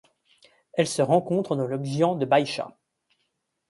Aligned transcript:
Elle 0.73 0.87
se 0.87 1.03
rencontre 1.03 1.55
dans 1.55 1.67
le 1.67 1.77
xian 1.77 2.15
de 2.15 2.25
Baisha. 2.25 2.75